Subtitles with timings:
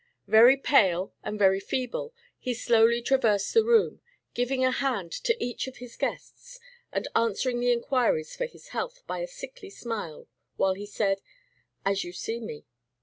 [0.25, 4.01] Very pale and very feeble, he slowly traversed the room,
[4.33, 6.59] giving a hand to each of his guests,
[6.91, 10.27] and answering the inquiries for his health by a sickly smile,
[10.57, 11.21] while he said,
[11.85, 12.65] "As you see me."